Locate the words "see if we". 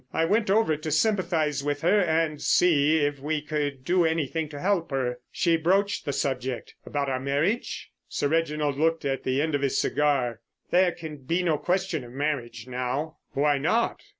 2.41-3.39